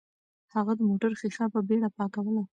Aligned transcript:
هغه 0.53 0.71
د 0.77 0.81
موټر 0.89 1.11
ښیښه 1.19 1.45
په 1.53 1.59
بیړه 1.67 1.89
پاکوله. 1.97 2.43